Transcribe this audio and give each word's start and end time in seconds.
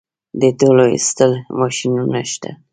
د 0.41 0.43
تیلو 0.59 0.85
ایستلو 0.95 1.39
ماشینونه 1.59 2.19
شته 2.31 2.51